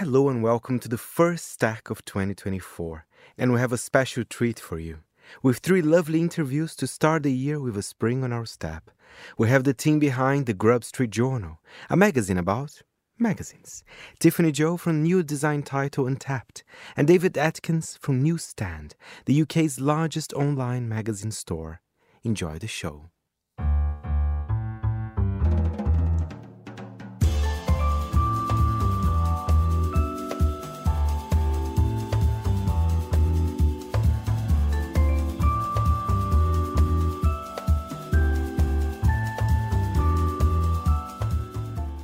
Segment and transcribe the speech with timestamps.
[0.00, 3.04] Hello and welcome to the first stack of 2024.
[3.36, 5.00] And we have a special treat for you.
[5.42, 8.90] With three lovely interviews to start the year with a spring on our step.
[9.36, 11.60] We have the team behind the Grub Street Journal,
[11.90, 12.80] a magazine about
[13.18, 13.84] magazines.
[14.18, 16.64] Tiffany Jow from new design title Untapped,
[16.96, 18.94] and David Atkins from Newsstand,
[19.26, 21.82] the UK's largest online magazine store.
[22.24, 23.09] Enjoy the show.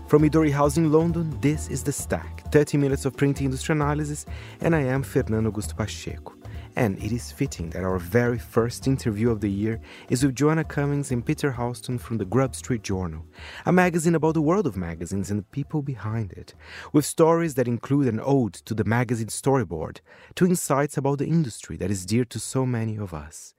[0.06, 4.24] From Midori House in London, this is The Stack, 30 minutes of print industry analysis,
[4.60, 6.32] and I am Fernando Augusto Pacheco.
[6.77, 10.62] And it is fitting that our very first interview of the year is with Joanna
[10.62, 13.27] Cummings and Peter Houston from the Grub Street Journal,
[13.65, 16.54] a magazine about the world of magazines and the people behind it,
[16.93, 19.99] with stories that include an ode to the magazine storyboard,
[20.37, 23.54] to insights about the industry that is dear to so many of us.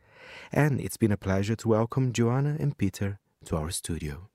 [0.54, 4.30] And it's been a pleasure to welcome Joanna and Peter to our studio.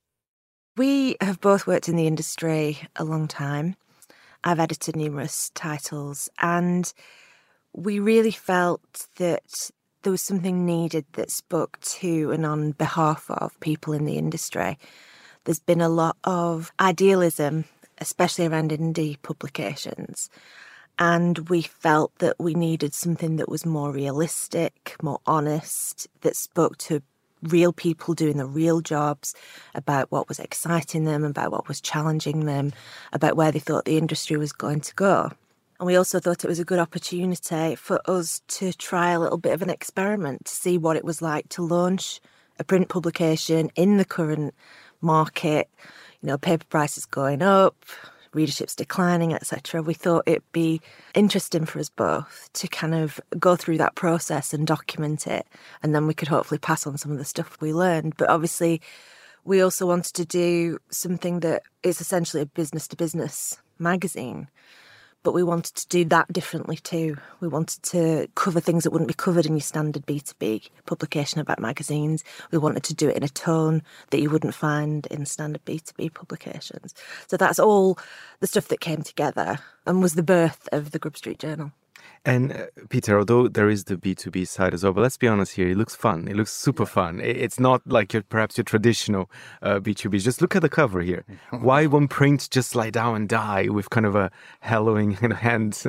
[0.77, 3.77] We have both worked in the industry a long time.
[4.43, 6.91] I've edited numerous titles, and
[7.75, 9.71] we really felt that
[10.03, 14.79] there was something needed that spoke to and on behalf of people in the industry.
[15.45, 17.67] There's been a lot of idealism,
[17.99, 20.31] especially around indie publications.
[20.99, 26.79] And we felt that we needed something that was more realistic, more honest, that spoke
[26.79, 27.03] to
[27.43, 29.35] real people doing the real jobs,
[29.75, 32.73] about what was exciting them, about what was challenging them,
[33.13, 35.31] about where they thought the industry was going to go.
[35.79, 39.39] And we also thought it was a good opportunity for us to try a little
[39.39, 42.21] bit of an experiment to see what it was like to launch
[42.61, 44.55] a print publication in the current
[45.01, 45.69] market.
[46.21, 47.85] You know, paper prices going up,
[48.35, 50.81] readership's declining, etc., we thought it'd be
[51.15, 55.47] interesting for us both to kind of go through that process and document it.
[55.83, 58.17] And then we could hopefully pass on some of the stuff we learned.
[58.17, 58.81] But obviously,
[59.45, 64.49] we also wanted to do something that is essentially a business to business magazine
[65.23, 67.17] but we wanted to do that differently too.
[67.41, 71.61] We wanted to cover things that wouldn't be covered in your standard B2B publication about
[71.61, 72.25] magazines.
[72.51, 76.15] We wanted to do it in a tone that you wouldn't find in standard B2B
[76.15, 76.95] publications.
[77.27, 77.99] So that's all
[78.41, 81.73] the stuff that came together and was the birth of the Grub Street Journal.
[82.25, 85.55] And uh, Peter, although there is the B2B side as well, but let's be honest
[85.55, 86.29] here, it looks fun.
[86.29, 87.21] It looks super fun.
[87.21, 89.29] It's not like your, perhaps your traditional
[89.61, 90.23] uh, B2B.
[90.23, 91.25] Just look at the cover here.
[91.51, 94.31] Why won't print just lie down and die with kind of a
[94.61, 95.83] hallowing hand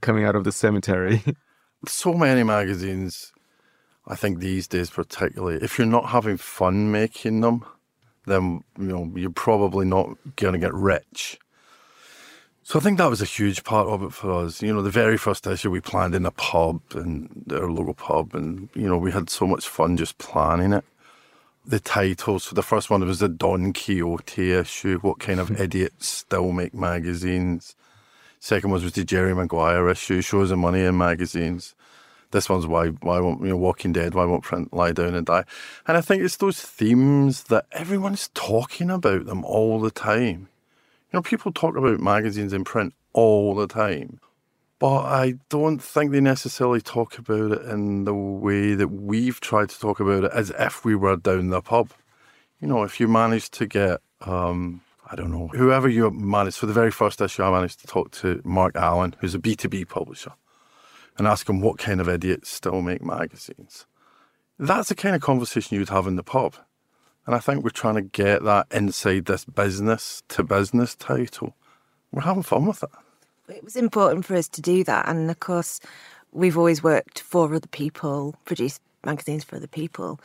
[0.00, 1.22] coming out of the cemetery?
[1.86, 3.30] So many magazines,
[4.06, 7.62] I think these days particularly, if you're not having fun making them,
[8.24, 11.38] then you know you're probably not going to get rich.
[12.66, 14.62] So I think that was a huge part of it for us.
[14.62, 18.34] You know, the very first issue we planned in a pub and our local pub,
[18.34, 20.84] and you know we had so much fun just planning it.
[21.66, 24.98] The title, so the first one was the Don Quixote issue.
[25.00, 25.56] What kind of hmm.
[25.56, 27.76] idiots still make magazines?
[28.40, 30.22] Second one was the Jerry Maguire issue.
[30.22, 31.74] Shows the money in magazines.
[32.30, 34.14] This one's why why won't you know Walking Dead?
[34.14, 35.44] Why won't print lie down and die?
[35.86, 40.48] And I think it's those themes that everyone's talking about them all the time
[41.14, 44.20] know, people talk about magazines in print all the time,
[44.78, 49.70] but I don't think they necessarily talk about it in the way that we've tried
[49.70, 51.90] to talk about it as if we were down the pub.
[52.60, 56.66] You know, if you manage to get, um, I don't know, whoever you managed, for
[56.66, 60.32] the very first issue, I managed to talk to Mark Allen, who's a B2B publisher,
[61.16, 63.86] and ask him what kind of idiots still make magazines.
[64.58, 66.56] That's the kind of conversation you'd have in the pub.
[67.26, 71.54] And I think we're trying to get that inside this business to business title.
[72.12, 72.90] We're having fun with it.
[73.48, 75.08] It was important for us to do that.
[75.08, 75.80] And of course,
[76.32, 80.20] we've always worked for other people, produced magazines for other people.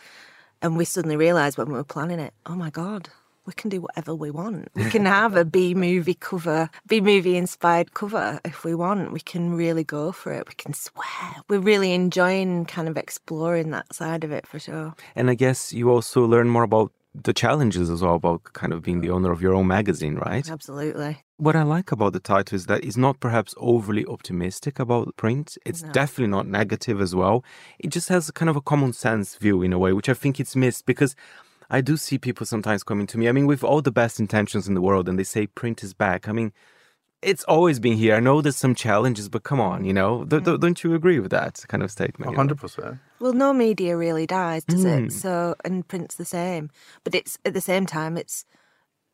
[0.61, 3.09] And we suddenly realised when we were planning it, oh my God,
[3.49, 4.69] we can do whatever we want.
[4.75, 9.11] We can have a B movie cover, B movie inspired cover if we want.
[9.11, 10.47] We can really go for it.
[10.47, 11.35] We can swear.
[11.49, 14.93] We're really enjoying kind of exploring that side of it for sure.
[15.15, 18.83] And I guess you also learn more about the challenges as well about kind of
[18.83, 20.47] being the owner of your own magazine, right?
[20.47, 21.23] Absolutely.
[21.37, 25.57] What I like about the title is that it's not perhaps overly optimistic about print.
[25.65, 25.91] It's no.
[25.91, 27.43] definitely not negative as well.
[27.79, 30.39] It just has kind of a common sense view in a way, which I think
[30.39, 31.15] it's missed because
[31.69, 33.29] I do see people sometimes coming to me.
[33.29, 35.93] I mean, with all the best intentions in the world, and they say print is
[35.93, 36.27] back.
[36.27, 36.51] I mean,
[37.21, 38.15] it's always been here.
[38.15, 41.19] I know there's some challenges, but come on, you know, th- th- don't you agree
[41.19, 42.35] with that kind of statement?
[42.35, 42.97] hundred percent.
[43.19, 45.07] Well, no media really dies, does mm.
[45.07, 45.11] it?
[45.11, 46.69] So, and print's the same,
[47.03, 48.45] but it's at the same time, it's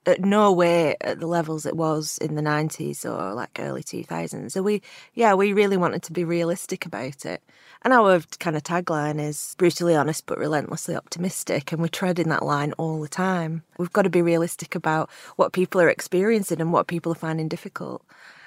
[0.06, 4.52] at no way at the levels it was in the 90s or like early 2000s.
[4.52, 4.81] So we,
[5.13, 7.42] yeah, we really wanted to be realistic about it.
[7.84, 11.72] And our kind of tagline is brutally honest but relentlessly optimistic.
[11.72, 13.63] And we're treading that line all the time.
[13.78, 17.48] We've got to be realistic about what people are experiencing and what people are finding
[17.48, 18.04] difficult,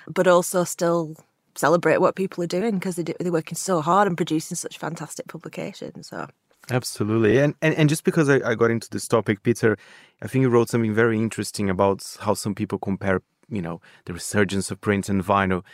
[0.07, 1.17] but also still
[1.55, 5.27] celebrate what people are doing because they they're working so hard and producing such fantastic
[5.27, 6.09] publications.
[6.09, 6.29] So.
[6.71, 7.39] Absolutely.
[7.39, 9.77] And, and, and just because I, I got into this topic, Peter,
[10.23, 14.13] I think you wrote something very interesting about how some people compare, you know, the
[14.13, 15.65] resurgence of print and vinyl.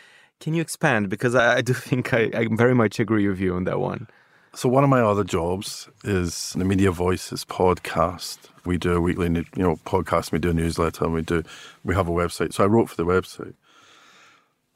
[0.41, 1.08] Can you expand?
[1.08, 4.08] Because I, I do think I, I very much agree with you on that one.
[4.55, 8.38] So one of my other jobs is the Media Voices podcast.
[8.64, 10.31] We do a weekly, you know, podcast.
[10.31, 11.43] We do a newsletter, and we do
[11.82, 12.52] we have a website.
[12.52, 13.55] So I wrote for the website,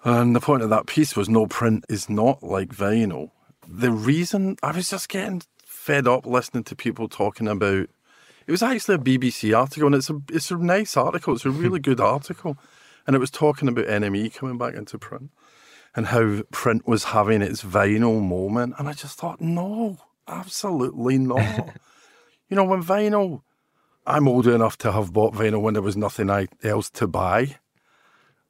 [0.03, 3.31] and the point of that piece was no print is not like vinyl.
[3.69, 5.43] The reason I was just getting
[5.88, 7.88] fed up listening to people talking about.
[8.46, 11.35] It was actually a BBC article, and it's a it's a nice article.
[11.35, 12.58] It's a really good article,
[13.06, 15.31] and it was talking about NME coming back into print,
[15.96, 18.75] and how print was having its vinyl moment.
[18.79, 19.96] And I just thought, no,
[20.26, 21.70] absolutely not.
[22.50, 23.40] you know, when vinyl,
[24.06, 26.29] I'm old enough to have bought vinyl when there was nothing
[26.62, 27.56] else to buy.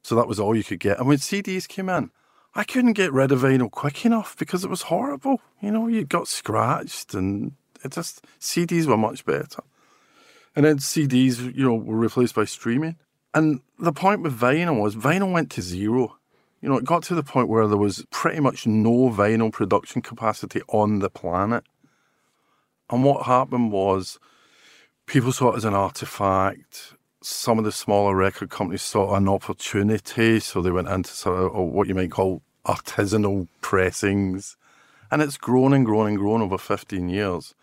[0.01, 0.99] So that was all you could get.
[0.99, 2.11] And when CDs came in,
[2.55, 5.41] I couldn't get rid of vinyl quick enough because it was horrible.
[5.61, 7.53] You know, you got scratched and
[7.83, 9.63] it just, CDs were much better.
[10.55, 12.97] And then CDs, you know, were replaced by streaming.
[13.33, 16.17] And the point with vinyl was vinyl went to zero.
[16.61, 20.01] You know, it got to the point where there was pretty much no vinyl production
[20.01, 21.63] capacity on the planet.
[22.89, 24.19] And what happened was
[25.05, 30.39] people saw it as an artifact some of the smaller record companies saw an opportunity,
[30.39, 34.55] so they went into sort of oh, what you might call artisanal pressings.
[35.11, 37.55] And it's grown and grown and grown over 15 years.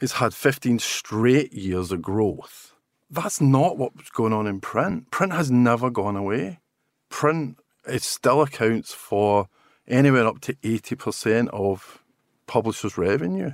[0.00, 2.72] It's had 15 straight years of growth.
[3.10, 5.10] That's not what's going on in print.
[5.10, 6.60] Print has never gone away.
[7.08, 9.48] Print, it still accounts for
[9.88, 12.02] anywhere up to 80% of
[12.46, 13.52] publishers' revenue,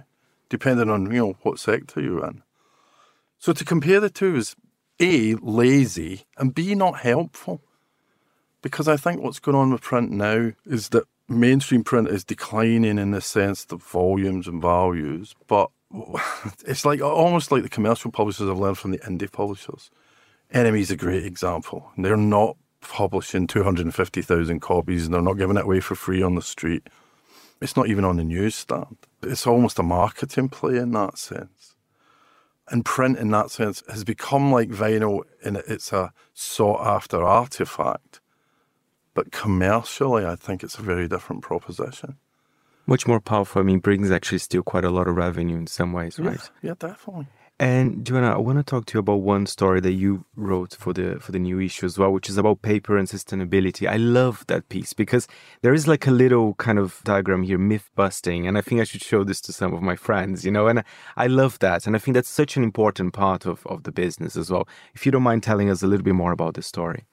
[0.49, 2.43] depending on, you know, what sector you're in.
[3.39, 4.55] So to compare the two is
[5.00, 7.61] a, lazy, and B, not helpful.
[8.62, 12.99] Because I think what's going on with print now is that mainstream print is declining
[12.99, 15.70] in the sense of volumes and values, but
[16.67, 19.91] it's like almost like the commercial publishers have learned from the indie publishers.
[20.50, 21.91] Is a great example.
[21.99, 26.43] They're not publishing 250,000 copies and they're not giving it away for free on the
[26.43, 26.87] street.
[27.61, 28.99] It's not even on the newsstand.
[29.23, 31.64] It's almost a marketing play in that sense
[32.69, 38.21] and print in that sense has become like vinyl in it's a sought after artifact.
[39.13, 42.17] But commercially, I think it's a very different proposition.
[42.87, 43.61] Much more powerful.
[43.61, 46.51] I mean, brings actually still quite a lot of revenue in some ways, right?
[46.63, 47.29] Yeah, yeah definitely.
[47.65, 50.93] And Joanna, I want to talk to you about one story that you wrote for
[50.93, 53.89] the for the new issue as well, which is about paper and sustainability.
[53.89, 55.27] I love that piece because
[55.63, 58.85] there is like a little kind of diagram here, myth busting, and I think I
[58.85, 60.67] should show this to some of my friends, you know.
[60.67, 60.85] And
[61.17, 64.37] I love that, and I think that's such an important part of of the business
[64.37, 64.69] as well.
[64.95, 67.05] If you don't mind telling us a little bit more about this story.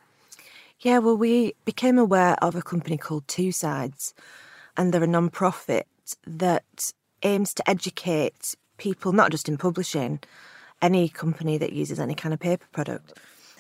[0.82, 4.14] Yeah, well, we became aware of a company called Two Sides,
[4.76, 5.88] and they're a non-profit
[6.28, 6.92] that
[7.24, 10.20] aims to educate people, not just in publishing,
[10.82, 13.14] any company that uses any kind of paper product,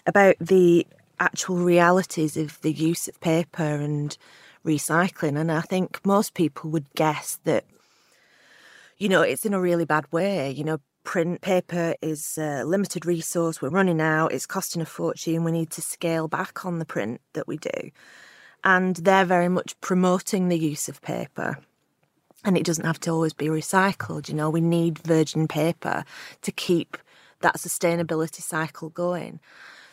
[0.07, 0.87] about the
[1.19, 4.17] actual realities of the use of paper and
[4.65, 5.39] recycling.
[5.39, 7.65] And I think most people would guess that,
[8.97, 10.49] you know, it's in a really bad way.
[10.49, 15.43] You know, print paper is a limited resource, we're running out, it's costing a fortune,
[15.43, 17.91] we need to scale back on the print that we do.
[18.63, 21.59] And they're very much promoting the use of paper
[22.43, 24.27] and it doesn't have to always be recycled.
[24.27, 26.03] You know, we need virgin paper
[26.41, 26.97] to keep
[27.41, 29.39] that sustainability cycle going.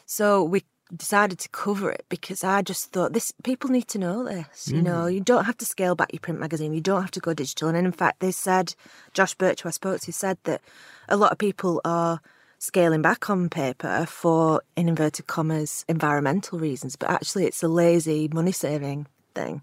[0.06, 0.64] So we
[0.96, 4.68] decided to cover it because I just thought this people need to know this.
[4.68, 4.72] Mm.
[4.72, 5.14] You know, mm.
[5.14, 7.68] you don't have to scale back your print magazine, you don't have to go digital.
[7.68, 8.74] And in fact, they said,
[9.12, 10.62] Josh Birch, who I spoke to, said that
[11.08, 12.20] a lot of people are
[12.58, 18.28] scaling back on paper for, in inverted commas, environmental reasons, but actually it's a lazy
[18.32, 19.62] money saving thing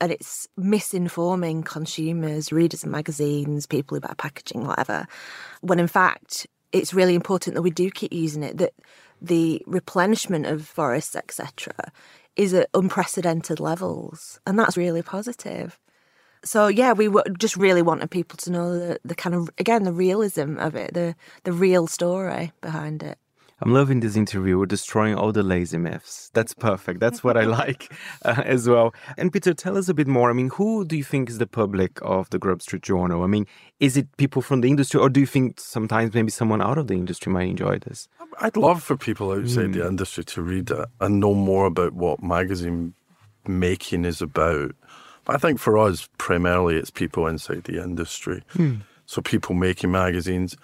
[0.00, 5.06] and it's misinforming consumers, readers of magazines, people about packaging, whatever,
[5.60, 8.72] when in fact it's really important that we do keep using it, that
[9.20, 11.74] the replenishment of forests, etc.,
[12.36, 14.40] is at unprecedented levels.
[14.46, 15.78] And that's really positive.
[16.42, 19.82] So yeah, we were just really wanted people to know the, the kind of again
[19.82, 21.14] the realism of it, the
[21.44, 23.18] the real story behind it.
[23.62, 24.58] I'm loving this interview.
[24.58, 26.30] We're destroying all the lazy myths.
[26.32, 26.98] That's perfect.
[27.00, 27.92] That's what I like
[28.24, 28.94] uh, as well.
[29.18, 30.30] And Peter, tell us a bit more.
[30.30, 33.22] I mean, who do you think is the public of the Grub Street Journal?
[33.22, 33.46] I mean,
[33.78, 36.86] is it people from the industry, or do you think sometimes maybe someone out of
[36.86, 38.08] the industry might enjoy this?
[38.40, 39.74] I'd love for people outside mm.
[39.74, 42.94] the industry to read it and know more about what magazine
[43.46, 44.74] making is about.
[45.24, 48.42] But I think for us, primarily, it's people inside the industry.
[48.54, 48.82] Mm.
[49.04, 50.56] So people making magazines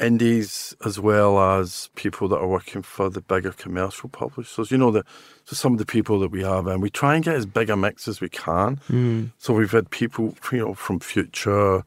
[0.00, 4.70] indies as well as people that are working for the bigger commercial publishers.
[4.70, 5.04] You know, the,
[5.44, 7.70] so some of the people that we have, and we try and get as big
[7.70, 8.76] a mix as we can.
[8.88, 9.32] Mm.
[9.38, 11.84] So we've had people, you know, from Future.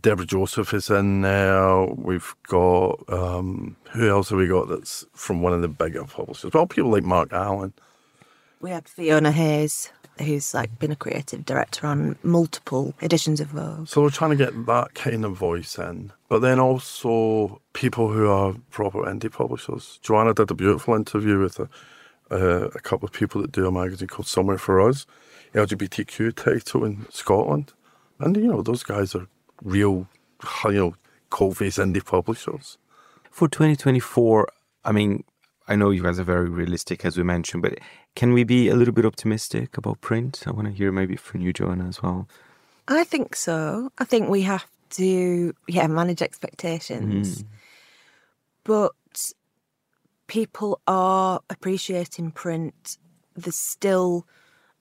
[0.00, 1.84] Deborah Joseph is in there.
[1.86, 6.52] We've got um, who else have we got that's from one of the bigger publishers?
[6.52, 7.72] Well, people like Mark Allen.
[8.60, 9.90] We have Fiona Hayes
[10.20, 13.88] who's like been a creative director on multiple editions of Vogue.
[13.88, 16.12] So we're trying to get that kind of voice in.
[16.28, 19.98] But then also people who are proper indie publishers.
[20.02, 21.68] Joanna did a beautiful interview with a,
[22.30, 25.06] uh, a couple of people that do a magazine called Somewhere for Us,
[25.54, 27.72] LGBTQ title in Scotland.
[28.18, 29.26] And, you know, those guys are
[29.62, 30.08] real,
[30.64, 30.94] you know,
[31.30, 32.78] cold face indie publishers.
[33.30, 34.48] For 2024,
[34.84, 35.24] I mean,
[35.68, 37.78] I know you guys are very realistic, as we mentioned, but
[38.16, 40.42] can we be a little bit optimistic about print?
[40.46, 42.26] I want to hear maybe from you, Joanna, as well.
[42.88, 43.92] I think so.
[43.98, 47.42] I think we have to, yeah, manage expectations.
[47.42, 47.46] Mm.
[48.64, 48.92] But
[50.26, 52.96] people are appreciating print.
[53.36, 54.26] There's still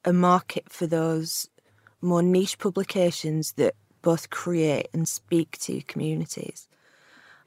[0.05, 1.49] a market for those
[2.01, 6.69] more niche publications that both create and speak to communities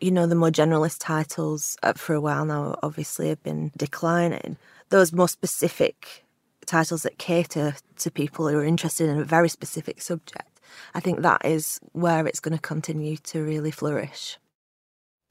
[0.01, 4.57] you know, the more generalist titles uh, for a while now obviously have been declining.
[4.89, 6.25] Those more specific
[6.67, 10.61] titles that cater to people who are interested in a very specific subject,
[10.95, 14.39] I think that is where it's going to continue to really flourish.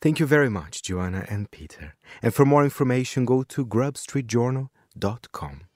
[0.02, 1.96] Thank you very much, Joanna and Peter.
[2.22, 5.69] And for more information, go to grubstreetjournal.com.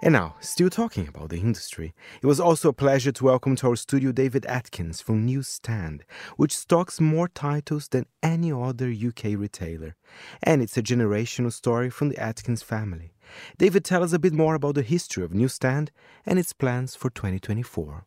[0.00, 3.66] And now, still talking about the industry, it was also a pleasure to welcome to
[3.66, 6.04] our studio David Atkins from Newsstand,
[6.36, 9.96] which stocks more titles than any other UK retailer.
[10.40, 13.12] And it's a generational story from the Atkins family.
[13.58, 15.90] David, tell us a bit more about the history of Newsstand
[16.24, 18.06] and its plans for 2024.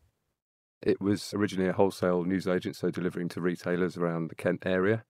[0.80, 5.04] It was originally a wholesale newsagent, so delivering to retailers around the Kent area.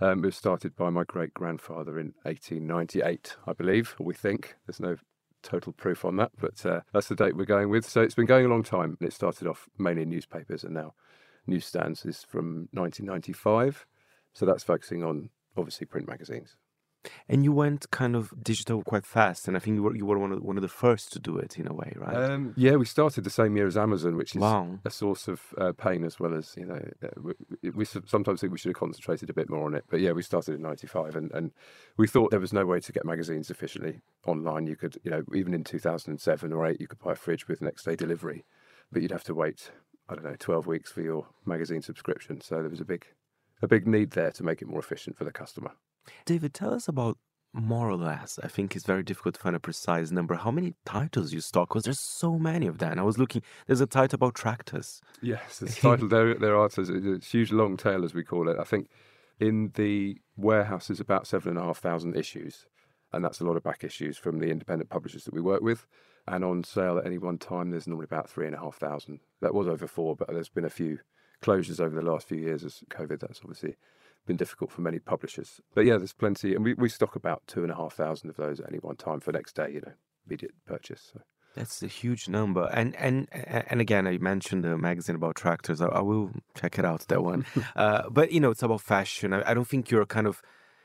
[0.00, 4.56] Um, it was started by my great grandfather in 1898, I believe, we think.
[4.66, 4.96] There's no
[5.42, 7.84] total proof on that, but uh, that's the date we're going with.
[7.84, 8.96] So it's been going a long time.
[9.00, 10.94] It started off mainly in newspapers and now
[11.46, 13.86] newsstands is from 1995.
[14.32, 16.56] So that's focusing on obviously print magazines.
[17.28, 20.18] And you went kind of digital quite fast, and I think you were you were
[20.18, 22.30] one of one of the first to do it in a way, right?
[22.30, 24.78] Um, yeah, we started the same year as Amazon, which is wow.
[24.84, 26.80] a source of uh, pain as well as you know.
[27.02, 27.08] Uh,
[27.62, 30.12] we, we, sometimes think we should have concentrated a bit more on it, but yeah,
[30.12, 31.52] we started in '95, and, and
[31.96, 34.66] we thought there was no way to get magazines efficiently online.
[34.66, 37.62] You could, you know, even in 2007 or eight, you could buy a fridge with
[37.62, 38.44] next day delivery,
[38.90, 39.70] but you'd have to wait,
[40.08, 42.40] I don't know, 12 weeks for your magazine subscription.
[42.40, 43.06] So there was a big,
[43.60, 45.72] a big need there to make it more efficient for the customer.
[46.26, 47.18] David, tell us about
[47.52, 48.38] more or less.
[48.42, 50.34] I think it's very difficult to find a precise number.
[50.34, 51.68] How many titles you stock?
[51.68, 52.92] Because there's so many of that.
[52.92, 53.42] And I was looking.
[53.66, 55.00] There's a title about tractors.
[55.20, 56.08] Yes, there's a title.
[56.08, 56.66] there, there are.
[56.66, 58.56] It's a huge long tail, as we call it.
[58.58, 58.88] I think
[59.38, 62.66] in the warehouse is about seven and a half thousand issues,
[63.12, 65.86] and that's a lot of back issues from the independent publishers that we work with.
[66.28, 69.20] And on sale at any one time, there's normally about three and a half thousand.
[69.40, 71.00] That was over four, but there's been a few
[71.42, 73.20] closures over the last few years as COVID.
[73.20, 73.74] That's obviously
[74.26, 75.60] been difficult for many publishers.
[75.74, 78.36] But yeah, there's plenty, and we, we stock about two and a half thousand of
[78.36, 79.92] those at any one time for next day, you know,
[80.26, 81.10] immediate purchase.
[81.12, 81.20] So.
[81.54, 85.82] That's a huge number, and and and again, I mentioned the magazine about tractors.
[85.82, 87.44] I, I will check it out that one.
[87.76, 89.34] uh, but you know, it's about fashion.
[89.34, 90.40] I, I don't think you're kind of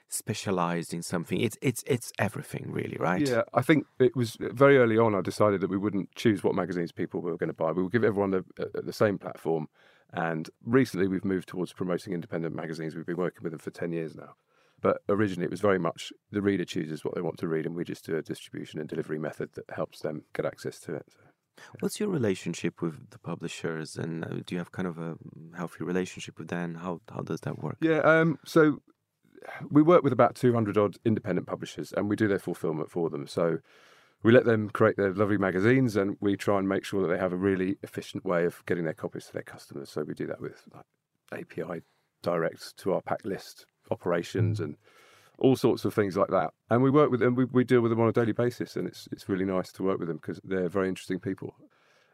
[0.09, 1.39] specialized in something.
[1.39, 3.25] It's it's it's everything really, right?
[3.25, 5.15] Yeah, I think it was very early on.
[5.15, 7.71] I decided that we wouldn't choose what magazines people were going to buy.
[7.71, 9.67] We would give everyone the, uh, the same platform,
[10.13, 12.95] and recently we've moved towards promoting independent magazines.
[12.95, 14.35] We've been working with them for 10 years now.
[14.81, 17.75] But originally it was very much the reader chooses what they want to read, and
[17.75, 21.05] we just do a distribution and delivery method that helps them get access to it.
[21.09, 21.63] So, yeah.
[21.79, 25.15] What's your relationship with the publishers, and uh, do you have kind of a
[25.55, 26.75] healthy relationship with them?
[26.75, 27.77] How how does that work?
[27.81, 28.79] Yeah, um, so
[29.69, 33.25] we work with about 200 odd independent publishers, and we do their fulfillment for them.
[33.25, 33.57] So
[34.23, 37.19] we let them create their lovely magazines and we try and make sure that they
[37.19, 39.89] have a really efficient way of getting their copies to their customers.
[39.89, 40.85] So we do that with like,
[41.41, 41.81] API
[42.23, 44.75] direct to our pack list operations and
[45.39, 46.51] all sorts of things like that.
[46.69, 48.87] And we work with them, we, we deal with them on a daily basis, and
[48.87, 51.55] it's it's really nice to work with them because they're very interesting people.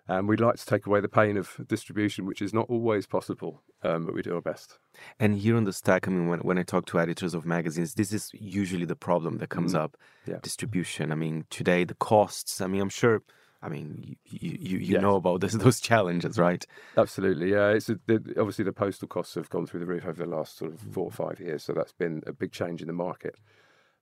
[0.08, 3.64] And we'd like to take away the pain of distribution, which is not always possible,
[3.84, 4.78] um, but we do our best.
[5.18, 7.94] And here on the stack, I mean, when, when I talk to editors of magazines,
[7.94, 9.80] this is usually the problem that comes Mm.
[9.80, 10.40] up Yeah.
[10.42, 11.12] distribution.
[11.12, 13.22] I mean, today, the costs, I mean, I'm sure,
[13.62, 15.02] I mean, you, you, you Yes.
[15.02, 16.66] know about this, those challenges, right?
[16.98, 17.70] Absolutely, yeah.
[17.70, 20.58] It's a, the, obviously the postal costs have gone through the roof over the last
[20.58, 23.36] sort of four or five years, so that's been a big change in the market.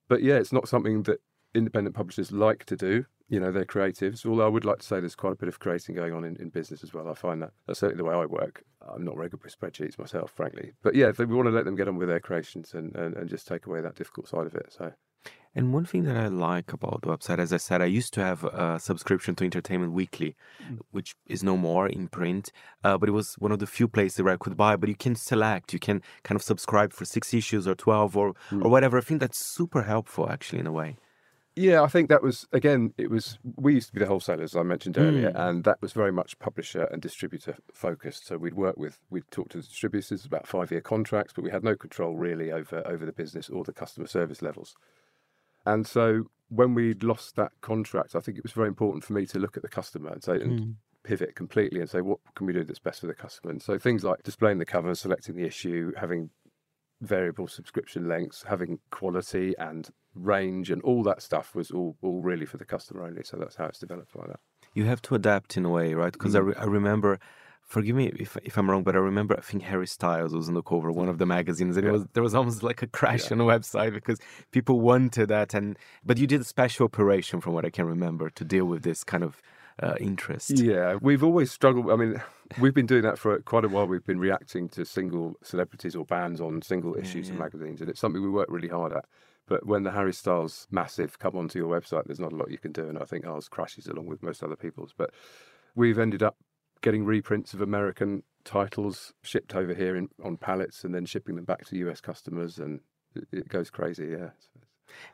[0.09, 1.19] But yeah, it's not something that
[1.53, 3.05] independent publishers like to do.
[3.31, 4.25] You know, they're creatives.
[4.25, 6.35] Although I would like to say there's quite a bit of creating going on in,
[6.35, 7.07] in business as well.
[7.07, 8.65] I find that that's certainly the way I work.
[8.93, 10.73] I'm not very good with spreadsheets myself, frankly.
[10.83, 13.29] But yeah, we want to let them get on with their creations and, and, and
[13.29, 14.73] just take away that difficult side of it.
[14.77, 14.91] So
[15.55, 18.21] And one thing that I like about the website, as I said, I used to
[18.21, 20.35] have a subscription to Entertainment Weekly,
[20.91, 22.51] which is no more in print,
[22.83, 24.75] uh, but it was one of the few places where I could buy.
[24.75, 28.33] But you can select, you can kind of subscribe for six issues or 12 or,
[28.51, 28.97] or whatever.
[28.97, 30.97] I think that's super helpful, actually, in a way.
[31.55, 32.93] Yeah, I think that was again.
[32.97, 35.49] It was we used to be the wholesalers, as I mentioned earlier, mm.
[35.49, 38.27] and that was very much publisher and distributor focused.
[38.27, 41.51] So we'd work with, we'd talk to the distributors about five year contracts, but we
[41.51, 44.75] had no control really over over the business or the customer service levels.
[45.65, 49.25] And so when we'd lost that contract, I think it was very important for me
[49.27, 50.75] to look at the customer and say and mm.
[51.03, 53.51] pivot completely and say what can we do that's best for the customer.
[53.51, 56.29] And so things like displaying the cover, selecting the issue, having
[57.01, 62.45] variable subscription lengths, having quality and range and all that stuff was all, all really
[62.45, 63.23] for the customer only.
[63.23, 64.39] So that's how it's developed like that.
[64.73, 66.13] You have to adapt in a way, right?
[66.13, 67.19] Because I, re- I remember,
[67.61, 70.53] forgive me if, if I'm wrong, but I remember I think Harry Styles was on
[70.53, 72.87] the cover of one of the magazines, and it was there was almost like a
[72.87, 74.19] crash on the website because
[74.51, 78.29] people wanted that, and but you did a special operation, from what I can remember,
[78.29, 79.41] to deal with this kind of
[79.81, 80.51] uh, interest.
[80.59, 81.89] Yeah, we've always struggled.
[81.89, 82.21] I mean,
[82.59, 83.87] we've been doing that for quite a while.
[83.87, 87.99] We've been reacting to single celebrities or bands on single issues of magazines, and it's
[87.99, 89.05] something we work really hard at.
[89.51, 92.57] But when the Harry Styles massive come onto your website, there's not a lot you
[92.57, 94.93] can do, and I think ours crashes along with most other people's.
[94.97, 95.09] But
[95.75, 96.37] we've ended up
[96.79, 101.43] getting reprints of American titles shipped over here in, on pallets, and then shipping them
[101.43, 102.79] back to US customers, and
[103.13, 104.05] it, it goes crazy.
[104.05, 104.47] Yeah, it's,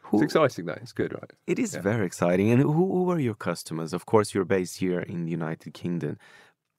[0.03, 0.77] Who- it's exciting though.
[0.83, 1.33] It's good, right?
[1.47, 2.51] It is very exciting.
[2.51, 3.91] And who, who are your customers?
[3.91, 6.19] Of course, you're based here in the United Kingdom,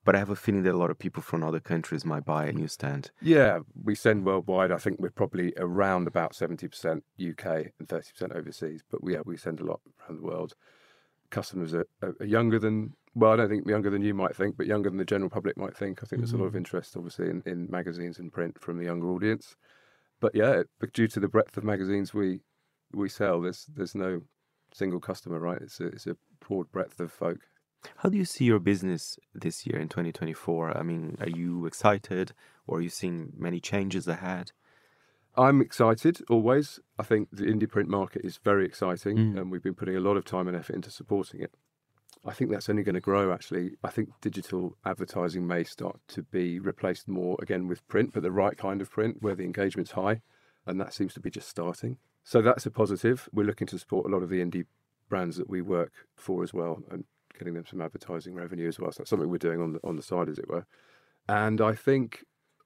[0.05, 2.47] but I have a feeling that a lot of people from other countries might buy
[2.47, 3.11] a newsstand.
[3.21, 4.73] Yeah, we send worldwide.
[4.73, 9.37] I think we're probably around about 70% UK and 30% overseas, but we, yeah, we
[9.37, 10.55] send a lot around the world.
[11.31, 14.67] Customers are, are younger than, well, I don't think younger than you might think, but
[14.67, 16.03] younger than the general public might think.
[16.03, 16.49] I think there's a lot mm-hmm.
[16.49, 19.57] of interest, obviously, in, in magazines and print from the younger audience.
[20.21, 22.41] But yeah, but due to the breadth of magazines we
[22.93, 24.23] we sell, there's there's no
[24.73, 25.61] single customer, right?
[25.61, 27.39] It's a, it's a broad breadth of folk.
[27.97, 30.77] How do you see your business this year in 2024?
[30.77, 32.33] I mean, are you excited
[32.67, 34.53] or are you seeing many changes ahead?
[35.37, 36.81] I'm excited always.
[36.99, 39.39] I think the indie print market is very exciting, mm.
[39.39, 41.55] and we've been putting a lot of time and effort into supporting it.
[42.27, 43.33] I think that's only going to grow.
[43.33, 48.25] Actually, I think digital advertising may start to be replaced more again with print, but
[48.25, 50.23] the right kind of print where the engagement's high,
[50.67, 51.99] and that seems to be just starting.
[52.25, 53.29] So that's a positive.
[53.33, 54.67] We're looking to support a lot of the indie
[55.09, 57.05] brands that we work for as well, and
[57.39, 58.93] getting them some advertising revenue as well.
[58.93, 60.67] So that's something we're doing on the on the side, as it were.
[61.29, 62.25] And I think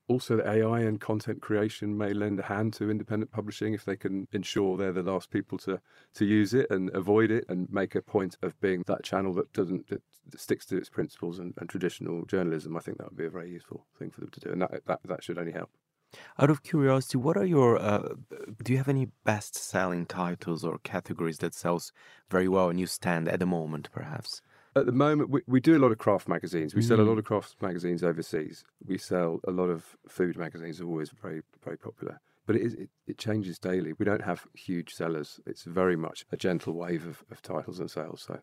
[0.09, 3.97] also that AI and content creation may lend a hand to independent publishing if they
[3.97, 5.81] can ensure they're the last people to
[6.15, 9.53] to use it and avoid it and make a point of being that channel that
[9.53, 10.03] doesn't that,
[10.37, 12.77] sticks to its principles and, and traditional journalism.
[12.77, 14.85] I think that would be a very useful thing for them to do, and that
[14.87, 15.71] that, that should only help.
[16.39, 18.15] Out of curiosity, what are your, uh,
[18.63, 21.91] do you have any best selling titles or categories that sells
[22.31, 24.43] very well and you stand at the moment, perhaps?
[24.75, 26.75] At the moment, we, we do a lot of craft magazines.
[26.75, 27.19] We sell a lot mm.
[27.19, 28.65] of craft magazines overseas.
[28.87, 32.21] We sell a lot of food magazines, are always very, very popular.
[32.47, 33.93] But it, is, it, it changes daily.
[33.99, 35.41] We don't have huge sellers.
[35.47, 38.25] It's very much a gentle wave of, of titles and sales.
[38.27, 38.41] So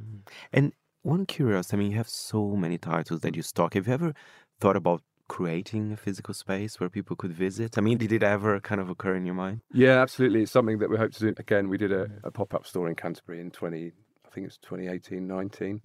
[0.00, 0.20] mm.
[0.52, 3.74] And one curiosity, I mean, you have so many titles that you stock.
[3.74, 4.14] Have you ever
[4.60, 7.76] thought about creating a physical space where people could visit?
[7.76, 9.62] I mean, did it ever kind of occur in your mind?
[9.72, 10.42] Yeah, absolutely.
[10.42, 11.34] It's something that we hope to do.
[11.36, 12.20] Again, we did a, mm.
[12.22, 13.92] a pop up store in Canterbury in 20, I
[14.32, 15.82] think it was 2018, 19.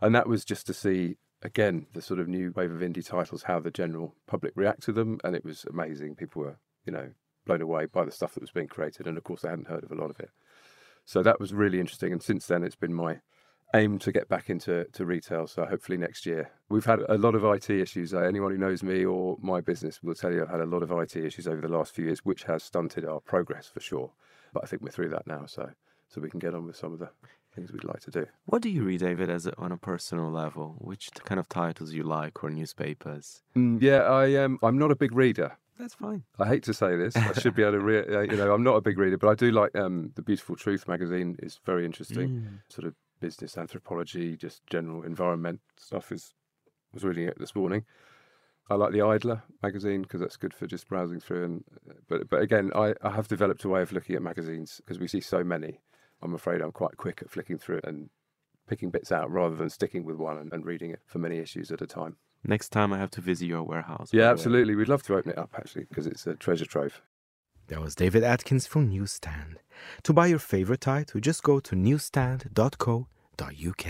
[0.00, 3.44] And that was just to see, again, the sort of new wave of indie titles,
[3.44, 5.18] how the general public react to them.
[5.24, 6.16] And it was amazing.
[6.16, 7.10] People were, you know,
[7.46, 9.06] blown away by the stuff that was being created.
[9.06, 10.30] And of course, they hadn't heard of a lot of it.
[11.04, 12.12] So that was really interesting.
[12.12, 13.20] And since then, it's been my
[13.74, 15.46] aim to get back into to retail.
[15.46, 16.50] So hopefully next year.
[16.68, 18.12] We've had a lot of IT issues.
[18.14, 20.82] Uh, anyone who knows me or my business will tell you I've had a lot
[20.82, 24.10] of IT issues over the last few years, which has stunted our progress for sure.
[24.52, 25.70] But I think we're through that now, so
[26.08, 27.10] so we can get on with some of the
[27.54, 28.26] things we'd like to do.
[28.46, 30.76] What do you read, David, as a, on a personal level?
[30.78, 33.42] Which kind of titles you like or newspapers?
[33.56, 35.56] Mm, yeah, I um, I'm not a big reader.
[35.78, 36.24] That's fine.
[36.38, 37.16] I hate to say this.
[37.16, 38.10] I should be able to, read.
[38.10, 40.54] uh, you know, I'm not a big reader, but I do like um, the Beautiful
[40.54, 41.36] Truth magazine.
[41.42, 42.60] is very interesting.
[42.68, 46.12] Sort of business anthropology, just general environment stuff.
[46.12, 46.34] Is
[46.92, 47.84] was reading it this morning.
[48.68, 51.44] I like the Idler magazine because that's good for just browsing through.
[51.44, 51.64] And
[52.08, 55.08] but but again, I, I have developed a way of looking at magazines because we
[55.08, 55.80] see so many.
[56.22, 58.10] I'm afraid I'm quite quick at flicking through it and
[58.68, 61.70] picking bits out rather than sticking with one and, and reading it for many issues
[61.70, 62.16] at a time.
[62.44, 64.10] Next time I have to visit your warehouse.
[64.12, 64.74] Yeah, absolutely.
[64.74, 67.02] We'd love to open it up actually because it's a treasure trove.
[67.68, 69.60] That was David Atkins from Newsstand.
[70.02, 73.86] To buy your favorite title, just go to newsstand.co.uk.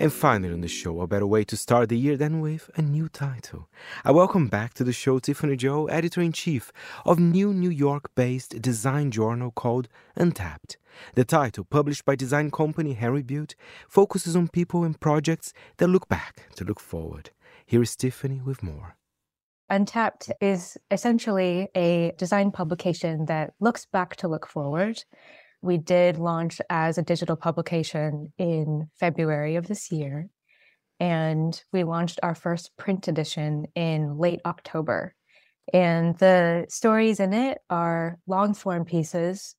[0.00, 2.82] And finally on the show, a better way to start the year than with a
[2.82, 3.68] new title.
[4.04, 6.70] I welcome back to the show Tiffany Jow, editor-in-chief
[7.04, 10.78] of new New York-based design journal called Untapped.
[11.16, 13.56] The title, published by design company Henry Built,
[13.88, 17.30] focuses on people and projects that look back to look forward.
[17.66, 18.94] Here is Tiffany with more.
[19.68, 25.02] Untapped is essentially a design publication that looks back to look forward
[25.62, 30.28] we did launch as a digital publication in February of this year.
[31.00, 35.14] And we launched our first print edition in late October.
[35.72, 39.54] And the stories in it are long form pieces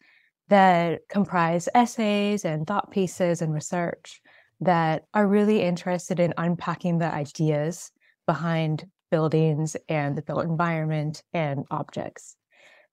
[0.50, 4.22] that comprise essays and thought pieces and research
[4.62, 7.92] that are really interested in unpacking the ideas
[8.26, 12.36] behind buildings and the built environment and objects.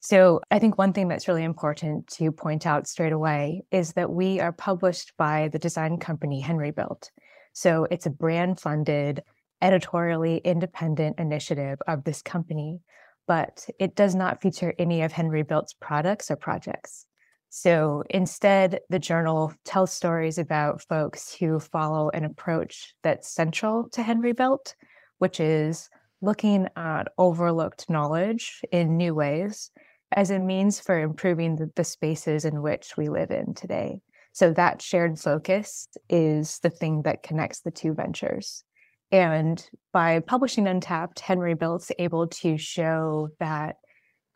[0.01, 4.11] So I think one thing that's really important to point out straight away is that
[4.11, 7.11] we are published by the design company Henry Built.
[7.53, 9.23] So it's a brand funded,
[9.63, 12.81] editorially independent initiative of this company,
[13.27, 17.07] but it does not feature any of Henry Built's products or projects.
[17.49, 24.03] So instead, the journal tells stories about folks who follow an approach that's central to
[24.03, 24.75] Henry Built,
[25.19, 25.89] which is
[26.21, 29.71] looking at overlooked knowledge in new ways
[30.13, 34.01] as a means for improving the, the spaces in which we live in today.
[34.33, 38.65] So that shared focus is the thing that connects the two ventures.
[39.11, 43.77] And by publishing Untapped, Henry Built's able to show that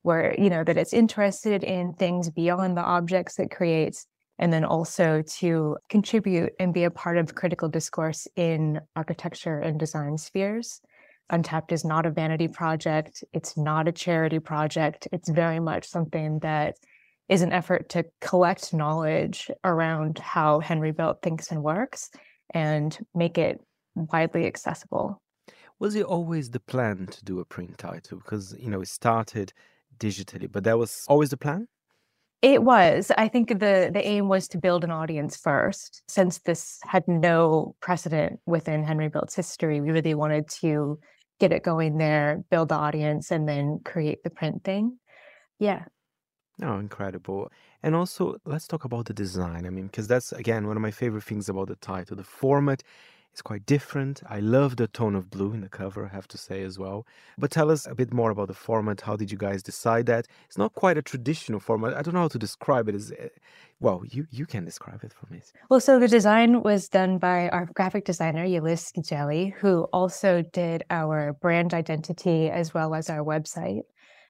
[0.03, 4.07] where, you know, that it's interested in things beyond the objects it creates,
[4.39, 9.79] and then also to contribute and be a part of critical discourse in architecture and
[9.79, 10.81] design spheres.
[11.31, 13.25] Untapped is not a vanity project.
[13.33, 15.09] It's not a charity project.
[15.13, 16.77] It's very much something that
[17.29, 22.11] is an effort to collect knowledge around how Henry Built thinks and works
[22.53, 23.61] and make it
[23.95, 25.23] widely accessible.
[25.79, 28.19] Was it always the plan to do a print title?
[28.19, 29.53] Because, you know, it started
[29.99, 31.69] digitally, but that was always the plan?
[32.43, 33.13] It was.
[33.19, 36.03] I think the the aim was to build an audience first.
[36.09, 40.99] Since this had no precedent within Henry Built's history, we really wanted to
[41.41, 44.99] get it going there, build the audience, and then create the print thing.
[45.59, 45.87] Yeah.
[46.63, 47.51] Oh, incredible.
[47.83, 49.67] And also, let's talk about the design.
[49.67, 52.17] I mean, because that's, again, one of my favorite things about the title.
[52.17, 52.83] The format
[53.35, 54.23] is quite different.
[54.29, 57.07] I love the tone of blue in the cover, I have to say as well.
[57.39, 59.01] But tell us a bit more about the format.
[59.03, 60.27] How did you guys decide that?
[60.47, 61.95] It's not quite a traditional format.
[61.95, 62.95] I don't know how to describe it.
[62.95, 63.13] Is
[63.81, 65.41] well, you you can describe it for me.
[65.69, 70.85] Well, so the design was done by our graphic designer Ulyss Gijeli, who also did
[70.91, 73.83] our brand identity as well as our website.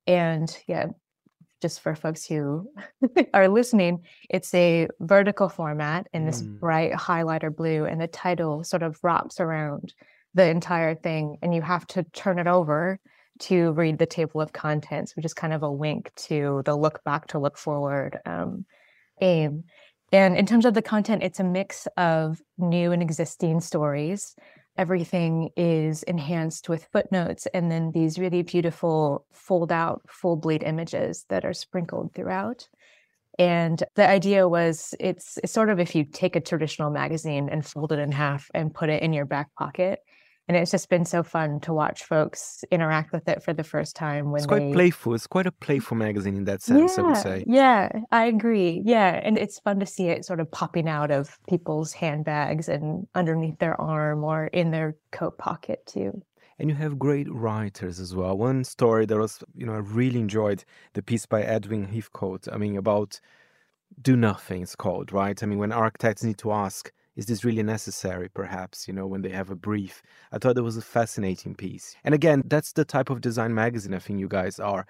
[0.07, 0.87] And yeah,
[1.61, 2.71] just for folks who
[3.35, 6.59] are listening, it's a vertical format in this mm.
[6.59, 9.95] bright highlighter blue, and the title sort of wraps around
[10.35, 12.99] the entire thing, and you have to turn it over
[13.41, 17.03] to read the table of contents, which is kind of a wink to the look
[17.05, 18.65] back to look forward um,
[19.21, 19.65] aim.
[20.13, 24.35] And in terms of the content, it's a mix of new and existing stories
[24.81, 31.27] everything is enhanced with footnotes and then these really beautiful fold out full bleed images
[31.29, 32.67] that are sprinkled throughout.
[33.39, 37.65] And the idea was it's, it's sort of if you take a traditional magazine and
[37.65, 40.01] fold it in half and put it in your back pocket
[40.51, 43.95] and it's just been so fun to watch folks interact with it for the first
[43.95, 44.73] time when it's quite they...
[44.73, 45.15] playful.
[45.15, 47.45] It's quite a playful magazine in that sense yeah, i would say.
[47.47, 48.83] yeah i agree.
[48.85, 53.07] Yeah and it's fun to see it sort of popping out of people's handbags and
[53.15, 56.21] underneath their arm or in their coat pocket too.
[56.59, 58.37] And you have great writers as well.
[58.37, 62.57] One story that was you know i really enjoyed the piece by edwin heathcote i
[62.57, 63.21] mean about
[64.03, 65.41] do nothing it's called right?
[65.41, 69.23] I mean when architects need to ask is this really necessary perhaps you know when
[69.23, 70.03] they have a brief
[70.33, 73.95] i thought it was a fascinating piece and again that's the type of design magazine
[73.95, 74.87] i think you guys are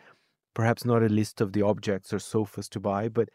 [0.55, 3.29] perhaps not a list of the objects or sofas to buy but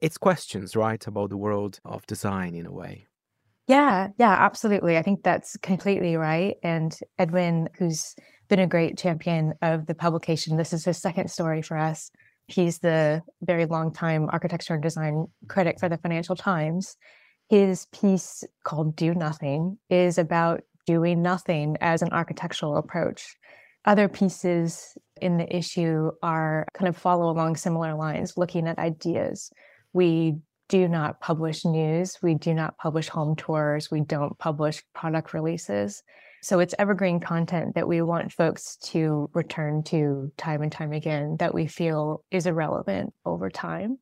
[0.00, 3.06] it's questions right about the world of design in a way
[3.66, 8.14] yeah yeah absolutely i think that's completely right and edwin who's
[8.48, 10.56] been a great champion of the publication.
[10.56, 12.10] This is his second story for us.
[12.46, 16.96] He's the very long time architecture and design critic for the Financial Times.
[17.48, 23.36] His piece called Do Nothing is about doing nothing as an architectural approach.
[23.84, 29.50] Other pieces in the issue are kind of follow along similar lines, looking at ideas.
[29.92, 35.32] We do not publish news, we do not publish home tours, we don't publish product
[35.32, 36.02] releases.
[36.42, 41.36] So it's evergreen content that we want folks to return to time and time again
[41.38, 43.98] that we feel is irrelevant over time.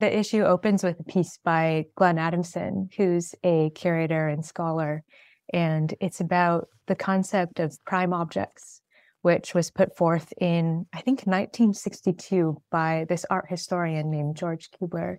[0.00, 5.04] The issue opens with a piece by Glenn Adamson, who's a curator and scholar,
[5.52, 8.82] and it's about the concept of prime objects,
[9.22, 15.18] which was put forth in, I think, 1962 by this art historian named George Kubler.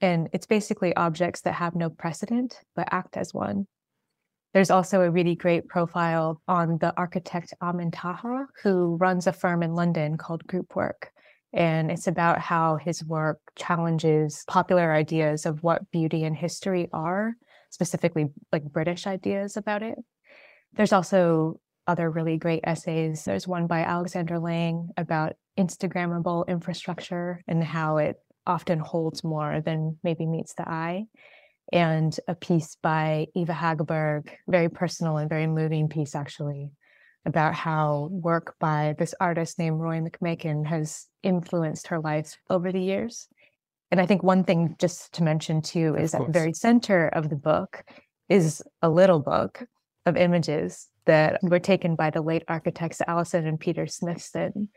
[0.00, 3.66] And it's basically objects that have no precedent but act as one.
[4.54, 9.62] There's also a really great profile on the architect Amin Taha, who runs a firm
[9.62, 11.10] in London called Group Work.
[11.52, 17.34] And it's about how his work challenges popular ideas of what beauty and history are,
[17.70, 19.98] specifically like British ideas about it.
[20.74, 23.24] There's also other really great essays.
[23.24, 29.98] There's one by Alexandra Lange about Instagrammable infrastructure and how it often holds more than
[30.02, 31.06] maybe meets the eye
[31.72, 36.70] and a piece by Eva Hagberg, very personal and very moving piece actually,
[37.24, 42.80] about how work by this artist named Roy McMakin has influenced her life over the
[42.80, 43.28] years.
[43.90, 47.28] And I think one thing just to mention too is at the very center of
[47.28, 47.84] the book
[48.28, 49.64] is a little book
[50.06, 54.68] of images that were taken by the late architects Alison and Peter Smithson.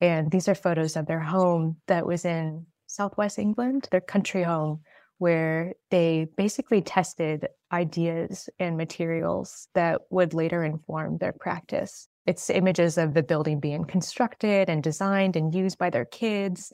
[0.00, 4.82] And these are photos of their home that was in southwest England, their country home,
[5.18, 12.08] where they basically tested ideas and materials that would later inform their practice.
[12.26, 16.72] It's images of the building being constructed and designed and used by their kids.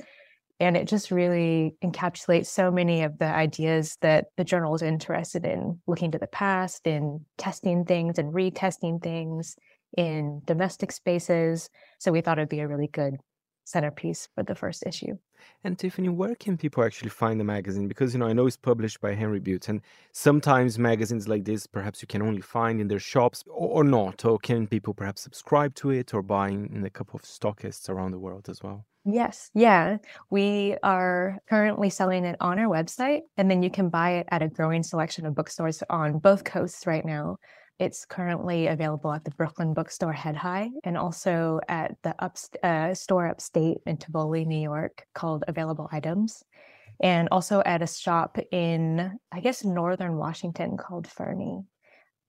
[0.60, 5.44] And it just really encapsulates so many of the ideas that the journal is interested
[5.44, 9.56] in looking to the past, in testing things and retesting things
[9.96, 11.70] in domestic spaces.
[11.98, 13.16] So we thought it'd be a really good
[13.64, 15.16] centerpiece for the first issue.
[15.62, 17.88] And Tiffany, where can people actually find the magazine?
[17.88, 19.80] Because you know, I know it's published by Henry Built, and
[20.12, 24.24] sometimes magazines like this, perhaps you can only find in their shops or, or not.
[24.24, 28.12] Or can people perhaps subscribe to it or buy in a couple of stockists around
[28.12, 28.86] the world as well?
[29.06, 29.98] Yes, yeah.
[30.30, 34.42] We are currently selling it on our website, and then you can buy it at
[34.42, 37.36] a growing selection of bookstores on both coasts right now.
[37.78, 42.94] It's currently available at the Brooklyn Bookstore Head High and also at the up, uh,
[42.94, 46.44] store upstate in Tivoli, New York called Available Items.
[47.00, 51.64] And also at a shop in, I guess, northern Washington called Fernie.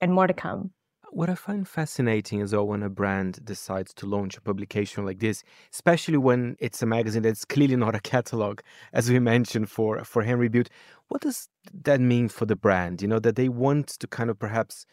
[0.01, 0.71] And more to come.
[1.11, 5.43] What I find fascinating is when a brand decides to launch a publication like this,
[5.71, 10.23] especially when it's a magazine that's clearly not a catalog, as we mentioned for for
[10.23, 10.69] Henry Built.
[11.07, 11.47] What does
[11.83, 13.01] that mean for the brand?
[13.01, 14.85] You know that they want to kind of perhaps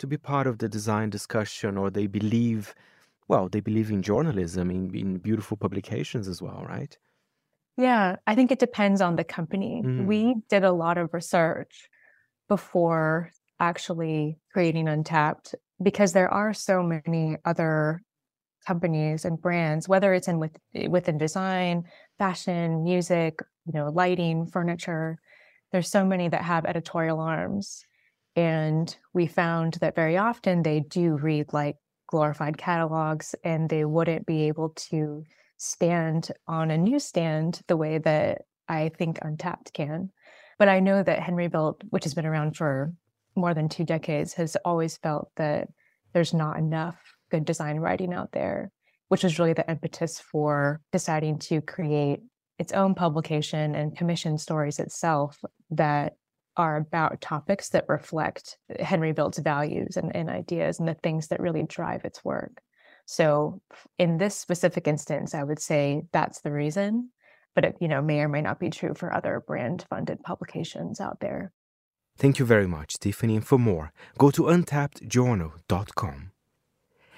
[0.00, 2.74] to be part of the design discussion or they believe
[3.28, 6.98] well they believe in journalism in, in beautiful publications as well right?
[7.76, 9.82] Yeah i think it depends on the company.
[9.84, 10.06] Mm.
[10.06, 11.88] we did a lot of research
[12.48, 18.02] before actually creating untapped because there are so many other
[18.66, 20.56] companies and brands whether it's in with,
[20.88, 21.84] within design
[22.18, 25.18] fashion music you know lighting furniture.
[25.72, 27.84] There's so many that have editorial arms
[28.36, 34.26] and we found that very often they do read like glorified catalogs and they wouldn't
[34.26, 35.24] be able to
[35.56, 40.10] stand on a newsstand the way that I think Untapped can.
[40.58, 42.92] But I know that Henry Built, which has been around for
[43.36, 45.68] more than two decades, has always felt that
[46.12, 46.96] there's not enough
[47.30, 48.70] good design writing out there,
[49.08, 52.20] which was really the impetus for deciding to create
[52.58, 55.38] its own publication and commission stories itself
[55.70, 56.14] that
[56.56, 61.28] are about topics that reflect uh, Henry Built's values and, and ideas and the things
[61.28, 62.60] that really drive its work.
[63.06, 63.60] So
[63.98, 67.10] in this specific instance, I would say that's the reason,
[67.54, 71.00] but it you know may or may not be true for other brand funded publications
[71.00, 71.52] out there.
[72.16, 73.36] Thank you very much, Tiffany.
[73.36, 76.29] And for more, go to untappedjournal.com.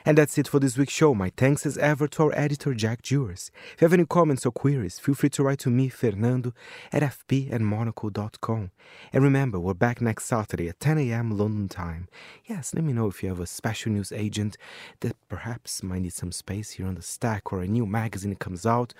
[0.05, 1.15] And that's it for this week's show.
[1.15, 3.51] My thanks as ever to our editor, Jack Jewers.
[3.75, 6.53] If you have any comments or queries, feel free to write to me, Fernando,
[6.93, 8.71] at fpandmonaco.com.
[9.13, 11.37] And remember, we're back next Saturday at 10 a.m.
[11.37, 12.09] London time.
[12.45, 14.57] Yes, let me know if you have a special news agent
[15.01, 18.67] that perhaps might need some space here on the stack or a new magazine comes
[18.67, 18.95] out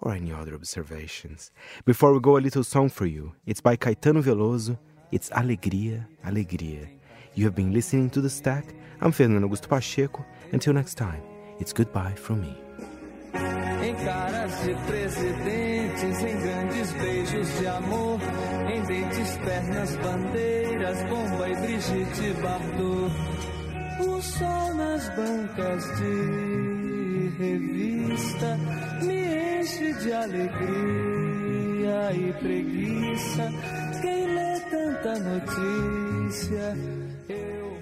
[0.00, 1.50] or any other observations.
[1.84, 3.34] Before we go, a little song for you.
[3.46, 4.78] It's by Caetano Veloso.
[5.10, 6.88] It's Alegria, Alegria.
[7.38, 8.74] You have been listening to The Stack.
[9.00, 10.26] I'm Fernando Augusto Pacheco.
[10.50, 11.22] Until next time,
[11.60, 12.58] it's goodbye from me.
[13.32, 18.18] Em caras de presidentes, em grandes beijos de amor,
[18.74, 23.14] em dentes, pernas, bandeiras, bomba e Brigitte Bardot.
[24.00, 28.58] O sol nas bancas de revista
[29.00, 30.52] me enche de alegria
[32.14, 33.52] e preguiça.
[34.02, 36.74] Quem lê tanta notícia
[37.28, 37.77] Eu